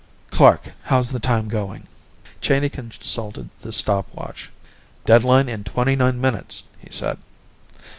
[0.31, 1.85] "Clark, how's the time going?"
[2.41, 4.49] Cheyney consulted the stopwatch.
[5.05, 7.19] "Deadline in twenty nine minutes," he said.